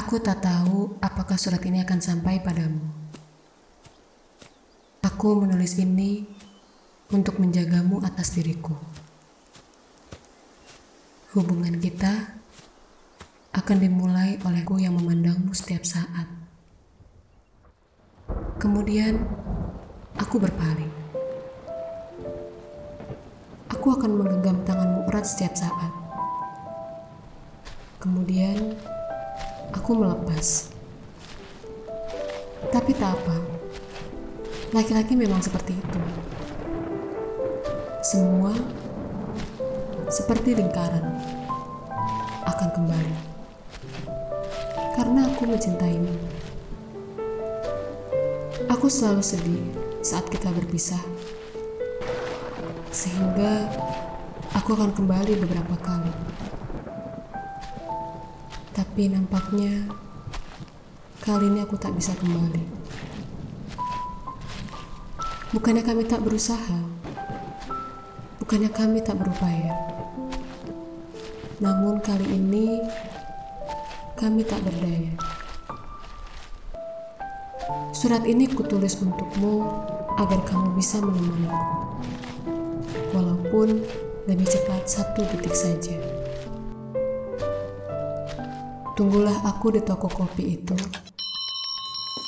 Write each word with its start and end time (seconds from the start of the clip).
Aku 0.00 0.16
tak 0.16 0.40
tahu 0.40 0.96
apakah 1.04 1.36
surat 1.36 1.60
ini 1.60 1.84
akan 1.84 2.00
sampai 2.00 2.40
padamu. 2.40 2.80
Aku 5.04 5.36
menulis 5.36 5.76
ini 5.76 6.24
untuk 7.12 7.36
menjagamu 7.36 8.00
atas 8.00 8.32
diriku. 8.32 8.72
Hubungan 11.36 11.76
kita 11.76 12.32
akan 13.52 13.76
dimulai 13.76 14.40
olehku 14.40 14.80
yang 14.80 14.96
memandangmu 14.96 15.52
setiap 15.52 15.84
saat. 15.84 16.24
Kemudian, 18.56 19.20
aku 20.16 20.40
berpaling. 20.40 20.92
Aku 23.68 24.00
akan 24.00 24.16
menggenggam 24.16 24.64
tanganmu 24.64 25.12
erat 25.12 25.28
setiap 25.28 25.52
saat. 25.52 25.92
Kemudian, 28.00 28.80
aku 29.74 29.90
melepas. 29.94 30.70
Tapi 32.70 32.90
tak 32.94 33.18
apa. 33.18 33.36
Laki-laki 34.70 35.18
memang 35.18 35.42
seperti 35.42 35.74
itu. 35.74 36.00
Semua 38.06 38.54
seperti 40.10 40.54
lingkaran 40.58 41.04
akan 42.46 42.68
kembali. 42.74 43.16
Karena 44.94 45.26
aku 45.26 45.42
mencintaimu. 45.46 46.14
Aku 48.70 48.86
selalu 48.86 49.22
sedih 49.22 49.62
saat 50.02 50.26
kita 50.30 50.50
berpisah. 50.54 51.02
Sehingga 52.94 53.70
aku 54.54 54.74
akan 54.74 54.94
kembali 54.94 55.34
beberapa 55.42 55.74
kali. 55.82 56.12
Tapi 58.80 59.12
nampaknya 59.12 59.92
kali 61.20 61.52
ini 61.52 61.60
aku 61.60 61.76
tak 61.76 61.92
bisa 62.00 62.16
kembali. 62.16 62.64
Bukannya 65.52 65.84
kami 65.84 66.08
tak 66.08 66.24
berusaha, 66.24 66.80
bukannya 68.40 68.72
kami 68.72 69.04
tak 69.04 69.20
berupaya. 69.20 69.76
Namun 71.60 72.00
kali 72.00 72.24
ini 72.24 72.80
kami 74.16 74.48
tak 74.48 74.64
berdaya. 74.64 75.12
Surat 77.92 78.24
ini 78.24 78.48
kutulis 78.48 78.96
untukmu 78.96 79.60
agar 80.16 80.40
kamu 80.48 80.72
bisa 80.80 81.04
menemaniku. 81.04 81.68
Walaupun 83.12 83.84
lebih 84.24 84.48
cepat 84.48 84.88
satu 84.88 85.20
detik 85.36 85.52
saja. 85.52 86.19
Tunggulah 89.00 89.48
aku 89.48 89.72
di 89.72 89.80
toko 89.80 90.12
kopi 90.12 90.60
itu. 90.60 90.76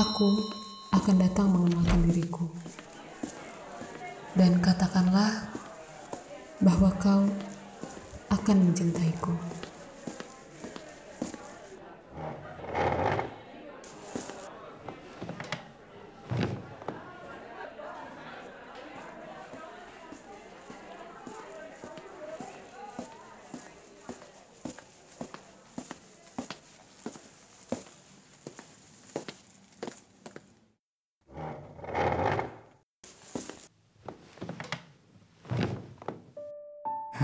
Aku 0.00 0.48
akan 0.96 1.20
datang 1.20 1.52
mengenalkan 1.52 2.08
diriku. 2.08 2.48
Dan 4.32 4.64
katakanlah 4.64 5.52
bahwa 6.64 6.88
kau 6.96 7.28
akan 8.32 8.56
mencintaiku. 8.64 9.53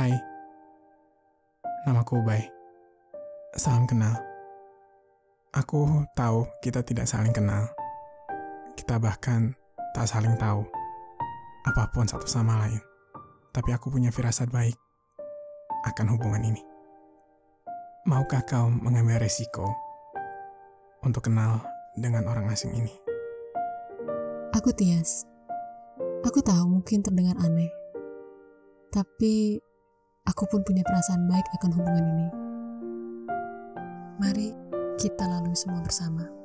Hai, 0.01 0.17
namaku 1.85 2.25
Ubay. 2.25 2.41
Salam 3.53 3.85
kenal. 3.85 4.17
Aku 5.53 6.09
tahu 6.17 6.49
kita 6.65 6.81
tidak 6.81 7.05
saling 7.05 7.37
kenal. 7.37 7.69
Kita 8.81 8.97
bahkan 8.97 9.53
tak 9.93 10.09
saling 10.09 10.41
tahu 10.41 10.65
apa 11.69 11.93
pun 11.93 12.09
satu 12.09 12.25
sama 12.25 12.65
lain. 12.65 12.81
Tapi 13.53 13.77
aku 13.77 13.93
punya 13.93 14.09
firasat 14.09 14.49
baik 14.49 14.73
akan 15.85 16.17
hubungan 16.17 16.49
ini. 16.49 16.65
Maukah 18.09 18.41
kau 18.49 18.73
mengambil 18.73 19.21
resiko 19.21 19.69
untuk 21.05 21.29
kenal 21.29 21.61
dengan 21.93 22.25
orang 22.25 22.49
asing 22.49 22.73
ini? 22.73 22.97
Aku 24.57 24.73
Tias. 24.73 25.29
Aku 26.25 26.41
tahu 26.41 26.81
mungkin 26.81 27.05
terdengar 27.05 27.37
aneh. 27.37 27.69
Tapi 28.89 29.61
aku 30.31 30.47
pun 30.47 30.63
punya 30.63 30.87
perasaan 30.87 31.27
baik 31.27 31.47
akan 31.59 31.71
hubungan 31.75 32.05
ini. 32.07 32.29
Mari 34.23 34.49
kita 35.03 35.27
lalui 35.27 35.59
semua 35.59 35.83
bersama. 35.83 36.40